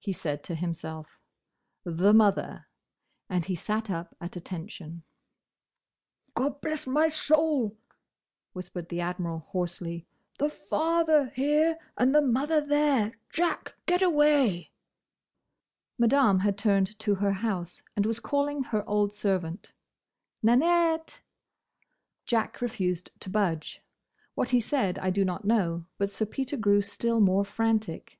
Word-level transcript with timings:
he 0.00 0.12
said 0.12 0.42
to 0.42 0.56
himself, 0.56 1.20
"the 1.84 2.12
mother!" 2.12 2.66
and 3.28 3.44
he 3.44 3.54
sat 3.54 3.88
up 3.88 4.16
at 4.20 4.34
attention. 4.34 5.04
"Gobblessmysoul!" 6.36 7.76
whispered 8.52 8.88
the 8.88 9.00
Admiral, 9.00 9.38
hoarsely. 9.46 10.08
"The 10.40 10.48
father 10.48 11.26
here, 11.26 11.78
and 11.96 12.12
the 12.12 12.20
mother 12.20 12.60
there! 12.60 13.14
Jack! 13.32 13.76
Get 13.86 14.02
away!" 14.02 14.72
Madame 16.00 16.40
had 16.40 16.58
turned 16.58 16.98
to 16.98 17.14
her 17.14 17.34
house 17.34 17.80
and 17.94 18.06
was 18.06 18.18
calling 18.18 18.64
her 18.64 18.82
old 18.88 19.14
servant. 19.14 19.72
"Nanette!" 20.42 21.20
Jack 22.26 22.60
refused 22.60 23.12
to 23.20 23.30
budge. 23.30 23.82
What 24.34 24.50
he 24.50 24.60
said 24.60 24.98
I 24.98 25.10
do 25.10 25.24
not 25.24 25.44
know; 25.44 25.86
but 25.96 26.10
Sir 26.10 26.26
Peter 26.26 26.56
grew 26.56 26.82
still 26.82 27.20
more 27.20 27.44
frantic. 27.44 28.18